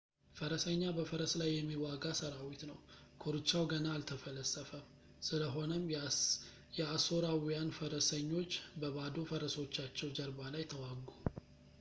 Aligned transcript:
ፈረሰኛ 0.37 0.83
በፈረስ 0.97 1.33
ላይ 1.39 1.49
የሚዋጋ 1.55 2.05
ሰራዊት 2.19 2.61
ነው 2.69 2.77
ኮርቻው 3.23 3.65
ገና 3.73 3.85
አልተፈለሰፈም 3.97 4.87
ስለሆነም 5.27 5.85
የአሦራውያን 6.79 7.73
ፈረሰኞች 7.81 8.55
በባዶ 8.83 9.15
ፈረሶቻቸው 9.33 10.15
ጀርባ 10.19 10.41
ላይ 10.57 10.65
ተዋጉ 10.73 11.07